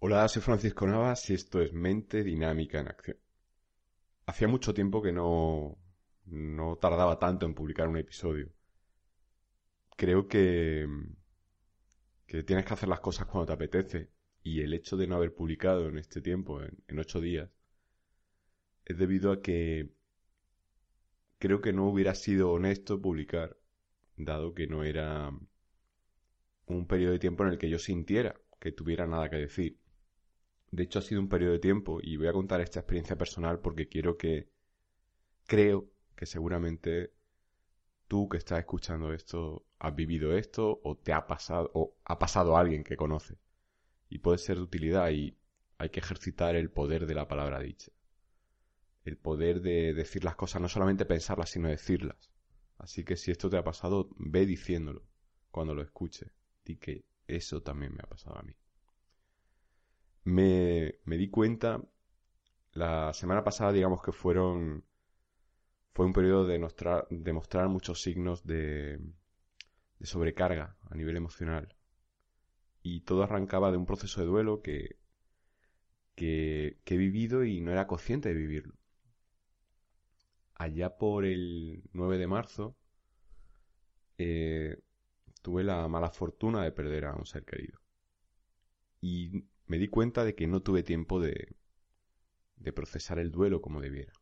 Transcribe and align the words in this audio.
Hola, 0.00 0.28
soy 0.28 0.42
Francisco 0.42 0.86
Navas 0.86 1.28
y 1.30 1.34
esto 1.34 1.60
es 1.60 1.72
Mente 1.72 2.22
Dinámica 2.22 2.80
en 2.80 2.88
Acción. 2.88 3.16
Hacía 4.26 4.46
mucho 4.46 4.72
tiempo 4.72 5.02
que 5.02 5.12
no, 5.12 5.76
no 6.26 6.76
tardaba 6.76 7.18
tanto 7.18 7.46
en 7.46 7.54
publicar 7.54 7.88
un 7.88 7.96
episodio. 7.96 8.48
Creo 9.96 10.28
que, 10.28 10.86
que 12.26 12.44
tienes 12.44 12.64
que 12.64 12.74
hacer 12.74 12.88
las 12.88 13.00
cosas 13.00 13.26
cuando 13.26 13.46
te 13.46 13.52
apetece 13.54 14.10
y 14.42 14.60
el 14.60 14.72
hecho 14.72 14.96
de 14.96 15.08
no 15.08 15.16
haber 15.16 15.34
publicado 15.34 15.88
en 15.88 15.98
este 15.98 16.20
tiempo, 16.20 16.62
en, 16.62 16.78
en 16.86 16.98
ocho 17.00 17.20
días, 17.20 17.50
es 18.84 18.96
debido 18.98 19.32
a 19.32 19.42
que 19.42 19.90
creo 21.38 21.60
que 21.60 21.72
no 21.72 21.88
hubiera 21.88 22.14
sido 22.14 22.52
honesto 22.52 23.02
publicar, 23.02 23.56
dado 24.16 24.54
que 24.54 24.68
no 24.68 24.84
era 24.84 25.32
un 26.66 26.86
periodo 26.86 27.12
de 27.12 27.18
tiempo 27.18 27.44
en 27.44 27.50
el 27.50 27.58
que 27.58 27.68
yo 27.68 27.80
sintiera 27.80 28.40
que 28.60 28.72
tuviera 28.72 29.06
nada 29.06 29.28
que 29.30 29.36
decir. 29.36 29.78
De 30.70 30.82
hecho, 30.82 30.98
ha 30.98 31.02
sido 31.02 31.20
un 31.20 31.28
periodo 31.28 31.52
de 31.52 31.58
tiempo 31.60 31.98
y 32.02 32.16
voy 32.16 32.28
a 32.28 32.32
contar 32.32 32.60
esta 32.60 32.80
experiencia 32.80 33.16
personal 33.16 33.60
porque 33.60 33.88
quiero 33.88 34.16
que 34.16 34.50
creo 35.46 35.90
que 36.14 36.26
seguramente 36.26 37.14
tú 38.06 38.28
que 38.28 38.38
estás 38.38 38.60
escuchando 38.60 39.12
esto 39.12 39.64
has 39.78 39.94
vivido 39.94 40.36
esto 40.36 40.80
o 40.82 40.96
te 40.96 41.12
ha 41.12 41.26
pasado 41.26 41.70
o 41.74 41.96
ha 42.04 42.18
pasado 42.18 42.56
a 42.56 42.60
alguien 42.60 42.84
que 42.84 42.96
conoce 42.96 43.38
y 44.10 44.18
puede 44.18 44.38
ser 44.38 44.56
de 44.56 44.62
utilidad 44.62 45.10
y 45.10 45.38
hay 45.78 45.90
que 45.90 46.00
ejercitar 46.00 46.56
el 46.56 46.70
poder 46.70 47.06
de 47.06 47.14
la 47.14 47.28
palabra 47.28 47.60
dicha. 47.60 47.92
El 49.04 49.16
poder 49.16 49.62
de 49.62 49.94
decir 49.94 50.24
las 50.24 50.36
cosas, 50.36 50.60
no 50.60 50.68
solamente 50.68 51.06
pensarlas, 51.06 51.50
sino 51.50 51.68
decirlas. 51.68 52.30
Así 52.78 53.04
que 53.04 53.16
si 53.16 53.30
esto 53.30 53.48
te 53.48 53.56
ha 53.56 53.64
pasado, 53.64 54.10
ve 54.18 54.44
diciéndolo 54.44 55.06
cuando 55.50 55.74
lo 55.74 55.82
escuches. 55.82 56.30
Di 56.64 56.76
que 56.76 57.04
eso 57.26 57.62
también 57.62 57.94
me 57.94 58.02
ha 58.02 58.08
pasado 58.08 58.38
a 58.38 58.42
mí 58.42 58.57
me, 60.24 60.96
me 61.04 61.16
di 61.16 61.30
cuenta, 61.30 61.82
la 62.72 63.12
semana 63.14 63.44
pasada 63.44 63.72
digamos 63.72 64.02
que 64.02 64.12
fueron, 64.12 64.84
fue 65.94 66.06
un 66.06 66.12
periodo 66.12 66.46
de 66.46 66.58
mostrar, 66.58 67.06
de 67.10 67.32
mostrar 67.32 67.68
muchos 67.68 68.02
signos 68.02 68.44
de, 68.46 68.98
de 69.98 70.06
sobrecarga 70.06 70.76
a 70.90 70.94
nivel 70.94 71.16
emocional. 71.16 71.74
Y 72.82 73.00
todo 73.02 73.22
arrancaba 73.22 73.70
de 73.70 73.76
un 73.76 73.86
proceso 73.86 74.20
de 74.20 74.26
duelo 74.26 74.62
que, 74.62 74.96
que, 76.14 76.78
que, 76.84 76.94
he 76.94 76.98
vivido 76.98 77.44
y 77.44 77.60
no 77.60 77.72
era 77.72 77.86
consciente 77.86 78.28
de 78.28 78.34
vivirlo. 78.34 78.74
Allá 80.54 80.96
por 80.98 81.24
el 81.24 81.82
9 81.92 82.18
de 82.18 82.26
marzo 82.26 82.76
eh, 84.18 84.76
tuve 85.42 85.64
la 85.64 85.86
mala 85.88 86.10
fortuna 86.10 86.62
de 86.62 86.72
perder 86.72 87.06
a 87.06 87.14
un 87.14 87.26
ser 87.26 87.44
querido. 87.44 87.80
Y 89.00 89.44
me 89.68 89.78
di 89.78 89.88
cuenta 89.88 90.24
de 90.24 90.34
que 90.34 90.46
no 90.46 90.62
tuve 90.62 90.82
tiempo 90.82 91.20
de, 91.20 91.54
de 92.56 92.72
procesar 92.72 93.18
el 93.18 93.30
duelo 93.30 93.60
como 93.60 93.80
debiera. 93.80 94.12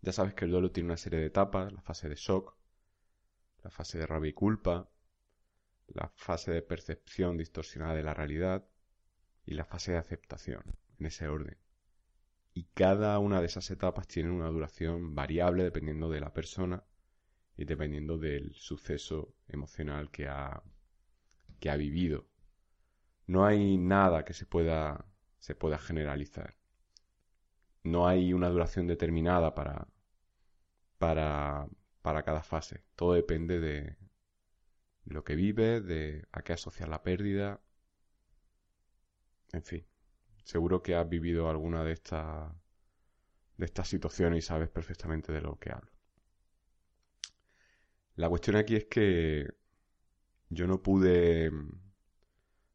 Ya 0.00 0.12
sabes 0.12 0.32
que 0.34 0.44
el 0.44 0.52
duelo 0.52 0.70
tiene 0.70 0.86
una 0.88 0.96
serie 0.96 1.18
de 1.18 1.26
etapas, 1.26 1.72
la 1.72 1.82
fase 1.82 2.08
de 2.08 2.14
shock, 2.14 2.56
la 3.62 3.70
fase 3.70 3.98
de 3.98 4.06
rabia 4.06 4.30
y 4.30 4.32
culpa, 4.32 4.88
la 5.88 6.08
fase 6.14 6.52
de 6.52 6.62
percepción 6.62 7.36
distorsionada 7.36 7.94
de 7.94 8.04
la 8.04 8.14
realidad 8.14 8.66
y 9.44 9.54
la 9.54 9.64
fase 9.64 9.92
de 9.92 9.98
aceptación, 9.98 10.62
en 10.98 11.06
ese 11.06 11.28
orden. 11.28 11.58
Y 12.54 12.64
cada 12.74 13.18
una 13.18 13.40
de 13.40 13.46
esas 13.46 13.70
etapas 13.70 14.06
tiene 14.06 14.30
una 14.30 14.48
duración 14.48 15.14
variable 15.14 15.64
dependiendo 15.64 16.08
de 16.10 16.20
la 16.20 16.32
persona 16.32 16.84
y 17.56 17.64
dependiendo 17.64 18.18
del 18.18 18.54
suceso 18.54 19.34
emocional 19.48 20.10
que 20.10 20.28
ha, 20.28 20.62
que 21.58 21.70
ha 21.70 21.76
vivido 21.76 22.29
no 23.30 23.46
hay 23.46 23.78
nada 23.78 24.24
que 24.24 24.34
se 24.34 24.44
pueda, 24.44 25.06
se 25.38 25.54
pueda 25.54 25.78
generalizar. 25.78 26.56
No 27.84 28.08
hay 28.08 28.32
una 28.32 28.48
duración 28.48 28.88
determinada 28.88 29.54
para, 29.54 29.86
para, 30.98 31.68
para 32.02 32.24
cada 32.24 32.42
fase. 32.42 32.82
Todo 32.96 33.12
depende 33.14 33.60
de 33.60 33.96
lo 35.04 35.22
que 35.22 35.36
vive, 35.36 35.80
de 35.80 36.26
a 36.32 36.42
qué 36.42 36.54
asociar 36.54 36.88
la 36.88 37.04
pérdida. 37.04 37.60
En 39.52 39.62
fin, 39.62 39.86
seguro 40.42 40.82
que 40.82 40.96
has 40.96 41.08
vivido 41.08 41.48
alguna 41.48 41.84
de 41.84 41.92
estas 41.92 42.52
de 43.58 43.66
estas 43.66 43.86
situaciones 43.88 44.38
y 44.44 44.46
sabes 44.48 44.70
perfectamente 44.70 45.32
de 45.32 45.40
lo 45.40 45.56
que 45.56 45.70
hablo. 45.70 45.92
La 48.16 48.28
cuestión 48.28 48.56
aquí 48.56 48.74
es 48.74 48.86
que 48.86 49.46
yo 50.48 50.66
no 50.66 50.82
pude 50.82 51.52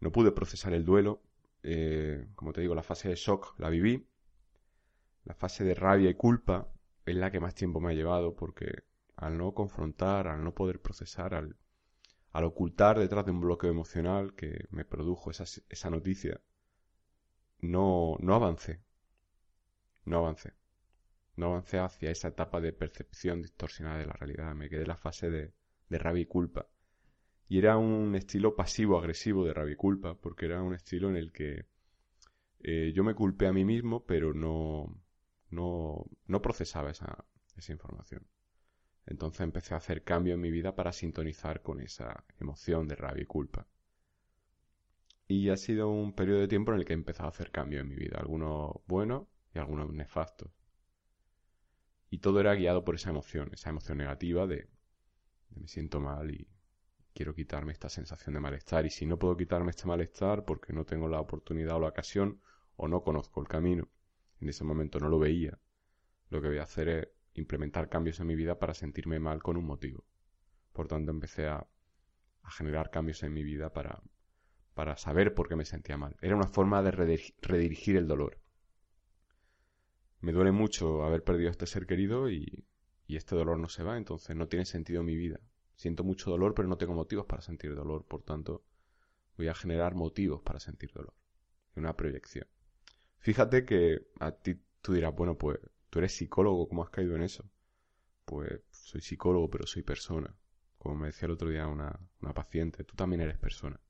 no 0.00 0.12
pude 0.12 0.32
procesar 0.32 0.72
el 0.72 0.84
duelo. 0.84 1.22
Eh, 1.62 2.28
como 2.34 2.52
te 2.52 2.60
digo, 2.60 2.74
la 2.74 2.82
fase 2.82 3.08
de 3.08 3.16
shock 3.16 3.58
la 3.58 3.70
viví. 3.70 4.06
La 5.24 5.34
fase 5.34 5.64
de 5.64 5.74
rabia 5.74 6.10
y 6.10 6.14
culpa 6.14 6.68
es 7.04 7.16
la 7.16 7.30
que 7.30 7.40
más 7.40 7.54
tiempo 7.54 7.80
me 7.80 7.90
ha 7.90 7.94
llevado 7.94 8.34
porque 8.34 8.84
al 9.16 9.36
no 9.36 9.52
confrontar, 9.52 10.28
al 10.28 10.44
no 10.44 10.54
poder 10.54 10.80
procesar, 10.80 11.34
al, 11.34 11.56
al 12.32 12.44
ocultar 12.44 12.98
detrás 12.98 13.24
de 13.24 13.32
un 13.32 13.40
bloqueo 13.40 13.70
emocional 13.70 14.34
que 14.34 14.66
me 14.70 14.84
produjo 14.84 15.30
esa, 15.30 15.44
esa 15.68 15.90
noticia, 15.90 16.40
no, 17.60 18.16
no 18.20 18.34
avancé. 18.34 18.80
No 20.04 20.18
avancé. 20.18 20.54
No 21.36 21.46
avancé 21.46 21.78
hacia 21.78 22.10
esa 22.10 22.28
etapa 22.28 22.60
de 22.60 22.72
percepción 22.72 23.42
distorsionada 23.42 23.98
de 23.98 24.06
la 24.06 24.12
realidad. 24.14 24.54
Me 24.54 24.68
quedé 24.68 24.82
en 24.82 24.88
la 24.88 24.96
fase 24.96 25.30
de, 25.30 25.52
de 25.88 25.98
rabia 25.98 26.22
y 26.22 26.26
culpa. 26.26 26.68
Y 27.48 27.58
era 27.58 27.78
un 27.78 28.14
estilo 28.14 28.54
pasivo-agresivo 28.54 29.44
de 29.44 29.54
rabia 29.54 29.72
y 29.72 29.76
culpa, 29.76 30.14
porque 30.14 30.46
era 30.46 30.62
un 30.62 30.74
estilo 30.74 31.08
en 31.08 31.16
el 31.16 31.32
que 31.32 31.66
eh, 32.60 32.92
yo 32.94 33.04
me 33.04 33.14
culpé 33.14 33.46
a 33.46 33.52
mí 33.52 33.64
mismo, 33.64 34.04
pero 34.04 34.34
no, 34.34 34.94
no, 35.50 36.04
no 36.26 36.42
procesaba 36.42 36.90
esa, 36.90 37.24
esa 37.56 37.72
información. 37.72 38.26
Entonces 39.06 39.40
empecé 39.40 39.72
a 39.72 39.78
hacer 39.78 40.04
cambio 40.04 40.34
en 40.34 40.40
mi 40.40 40.50
vida 40.50 40.74
para 40.74 40.92
sintonizar 40.92 41.62
con 41.62 41.80
esa 41.80 42.24
emoción 42.38 42.86
de 42.86 42.96
rabia 42.96 43.22
y 43.22 43.26
culpa. 43.26 43.66
Y 45.26 45.48
ha 45.48 45.56
sido 45.56 45.88
un 45.88 46.12
periodo 46.12 46.40
de 46.40 46.48
tiempo 46.48 46.72
en 46.72 46.78
el 46.78 46.84
que 46.84 46.92
he 46.92 46.96
empezado 46.96 47.26
a 47.26 47.30
hacer 47.30 47.50
cambio 47.50 47.80
en 47.80 47.88
mi 47.88 47.96
vida, 47.96 48.18
algunos 48.18 48.72
buenos 48.86 49.26
y 49.54 49.58
algunos 49.58 49.90
nefastos. 49.92 50.50
Y 52.10 52.18
todo 52.18 52.40
era 52.40 52.54
guiado 52.54 52.84
por 52.84 52.94
esa 52.94 53.10
emoción, 53.10 53.50
esa 53.52 53.70
emoción 53.70 53.98
negativa 53.98 54.46
de, 54.46 54.68
de 55.50 55.60
me 55.60 55.68
siento 55.68 56.00
mal 56.00 56.30
y 56.30 56.48
quiero 57.14 57.34
quitarme 57.34 57.72
esta 57.72 57.88
sensación 57.88 58.34
de 58.34 58.40
malestar 58.40 58.86
y 58.86 58.90
si 58.90 59.06
no 59.06 59.18
puedo 59.18 59.36
quitarme 59.36 59.70
este 59.70 59.86
malestar 59.86 60.44
porque 60.44 60.72
no 60.72 60.84
tengo 60.84 61.08
la 61.08 61.20
oportunidad 61.20 61.76
o 61.76 61.80
la 61.80 61.88
ocasión 61.88 62.40
o 62.76 62.88
no 62.88 63.02
conozco 63.02 63.40
el 63.40 63.48
camino, 63.48 63.88
en 64.40 64.48
ese 64.48 64.64
momento 64.64 65.00
no 65.00 65.08
lo 65.08 65.18
veía, 65.18 65.58
lo 66.30 66.40
que 66.40 66.48
voy 66.48 66.58
a 66.58 66.62
hacer 66.64 66.88
es 66.88 67.08
implementar 67.34 67.88
cambios 67.88 68.20
en 68.20 68.26
mi 68.26 68.36
vida 68.36 68.58
para 68.58 68.74
sentirme 68.74 69.18
mal 69.18 69.42
con 69.42 69.56
un 69.56 69.64
motivo. 69.64 70.04
Por 70.72 70.88
tanto, 70.88 71.10
empecé 71.10 71.46
a, 71.48 71.66
a 72.42 72.50
generar 72.50 72.90
cambios 72.90 73.22
en 73.22 73.32
mi 73.32 73.42
vida 73.42 73.72
para, 73.72 74.02
para 74.74 74.96
saber 74.96 75.34
por 75.34 75.48
qué 75.48 75.56
me 75.56 75.64
sentía 75.64 75.96
mal. 75.96 76.16
Era 76.20 76.36
una 76.36 76.48
forma 76.48 76.82
de 76.82 76.90
redirigir 77.40 77.96
el 77.96 78.06
dolor. 78.06 78.38
Me 80.20 80.32
duele 80.32 80.52
mucho 80.52 81.04
haber 81.04 81.22
perdido 81.22 81.48
a 81.48 81.52
este 81.52 81.66
ser 81.66 81.86
querido 81.86 82.30
y, 82.30 82.64
y 83.06 83.16
este 83.16 83.34
dolor 83.34 83.58
no 83.58 83.68
se 83.68 83.82
va, 83.82 83.96
entonces 83.96 84.36
no 84.36 84.48
tiene 84.48 84.64
sentido 84.64 85.02
mi 85.02 85.16
vida. 85.16 85.40
Siento 85.78 86.02
mucho 86.02 86.28
dolor, 86.28 86.54
pero 86.56 86.66
no 86.66 86.76
tengo 86.76 86.92
motivos 86.92 87.24
para 87.26 87.40
sentir 87.40 87.72
dolor. 87.72 88.04
Por 88.04 88.24
tanto, 88.24 88.64
voy 89.36 89.46
a 89.46 89.54
generar 89.54 89.94
motivos 89.94 90.42
para 90.42 90.58
sentir 90.58 90.90
dolor. 90.92 91.14
Una 91.76 91.94
proyección. 91.94 92.48
Fíjate 93.18 93.64
que 93.64 94.08
a 94.18 94.32
ti 94.32 94.60
tú 94.80 94.92
dirás, 94.92 95.14
bueno, 95.14 95.38
pues 95.38 95.60
tú 95.88 96.00
eres 96.00 96.16
psicólogo, 96.16 96.68
¿cómo 96.68 96.82
has 96.82 96.90
caído 96.90 97.14
en 97.14 97.22
eso? 97.22 97.48
Pues 98.24 98.60
soy 98.72 99.02
psicólogo, 99.02 99.48
pero 99.48 99.68
soy 99.68 99.84
persona. 99.84 100.34
Como 100.78 100.96
me 100.96 101.06
decía 101.06 101.26
el 101.26 101.32
otro 101.32 101.48
día 101.48 101.68
una, 101.68 101.96
una 102.22 102.34
paciente, 102.34 102.82
tú 102.82 102.96
también 102.96 103.20
eres 103.20 103.38
persona. 103.38 103.80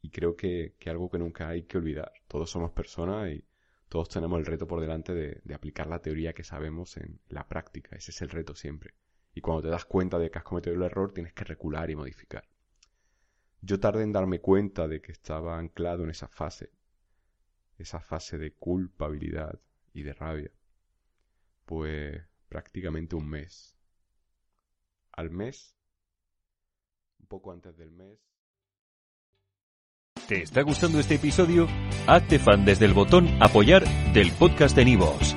Y 0.00 0.10
creo 0.10 0.36
que, 0.36 0.76
que, 0.78 0.90
algo 0.90 1.10
que 1.10 1.18
nunca 1.18 1.48
hay 1.48 1.64
que 1.64 1.78
olvidar. 1.78 2.12
Todos 2.28 2.48
somos 2.48 2.70
personas 2.70 3.32
y 3.32 3.44
todos 3.88 4.08
tenemos 4.08 4.38
el 4.38 4.46
reto 4.46 4.68
por 4.68 4.80
delante 4.80 5.12
de, 5.12 5.40
de 5.42 5.54
aplicar 5.54 5.88
la 5.88 6.00
teoría 6.00 6.32
que 6.34 6.44
sabemos 6.44 6.96
en 6.98 7.20
la 7.28 7.48
práctica. 7.48 7.96
Ese 7.96 8.12
es 8.12 8.22
el 8.22 8.30
reto 8.30 8.54
siempre 8.54 8.94
y 9.34 9.40
cuando 9.40 9.62
te 9.62 9.68
das 9.68 9.84
cuenta 9.84 10.18
de 10.18 10.30
que 10.30 10.38
has 10.38 10.44
cometido 10.44 10.74
el 10.76 10.82
error 10.82 11.12
tienes 11.12 11.32
que 11.32 11.44
recular 11.44 11.90
y 11.90 11.96
modificar. 11.96 12.44
yo 13.60 13.78
tardé 13.78 14.02
en 14.02 14.12
darme 14.12 14.40
cuenta 14.40 14.88
de 14.88 15.00
que 15.00 15.12
estaba 15.12 15.58
anclado 15.58 16.04
en 16.04 16.10
esa 16.10 16.28
fase, 16.28 16.70
esa 17.78 18.00
fase 18.00 18.38
de 18.38 18.54
culpabilidad 18.54 19.60
y 19.92 20.02
de 20.02 20.12
rabia, 20.12 20.50
pues 21.64 22.22
prácticamente 22.48 23.16
un 23.16 23.28
mes. 23.28 23.76
Al 25.12 25.30
mes, 25.30 25.76
un 27.20 27.26
poco 27.26 27.52
antes 27.52 27.76
del 27.76 27.92
mes. 27.92 28.18
¿Te 30.28 30.42
está 30.42 30.62
gustando 30.62 30.98
este 30.98 31.16
episodio? 31.16 31.66
Hazte 32.06 32.38
fan 32.38 32.64
desde 32.64 32.86
el 32.86 32.94
botón 32.94 33.28
apoyar 33.40 33.84
del 34.12 34.32
podcast 34.32 34.76
de 34.76 34.84
Nivos. 34.84 35.36